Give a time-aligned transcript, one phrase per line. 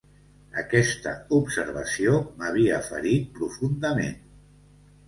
[0.61, 4.21] Aquesta observació m'havia ferit profundament